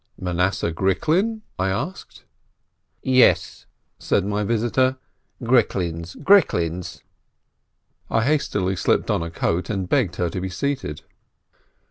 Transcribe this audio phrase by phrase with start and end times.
[0.19, 2.23] "Manasseh Gricklin's?" I asked.
[3.03, 3.67] "Yes,"
[3.99, 4.97] said my visitor,
[5.43, 7.03] "Gricklin's, Gricklin's/*
[8.09, 11.03] I hastily slipped on a coat, and begged her to be seated.